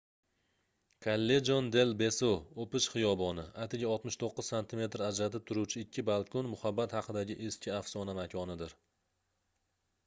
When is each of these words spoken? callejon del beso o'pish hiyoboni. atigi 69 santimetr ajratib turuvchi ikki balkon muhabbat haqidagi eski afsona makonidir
callejon 1.05 1.67
del 1.75 1.91
beso 1.99 2.29
o'pish 2.63 2.87
hiyoboni. 2.95 3.45
atigi 3.67 3.89
69 3.97 4.47
santimetr 4.49 5.05
ajratib 5.09 5.47
turuvchi 5.51 5.85
ikki 5.85 6.07
balkon 6.09 6.51
muhabbat 6.57 6.99
haqidagi 6.99 7.39
eski 7.51 7.77
afsona 7.79 8.19
makonidir 8.25 8.77